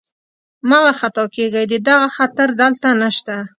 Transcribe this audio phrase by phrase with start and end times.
[0.67, 3.35] مه وارخطا کېږئ، د دغه خطر دلته نشته.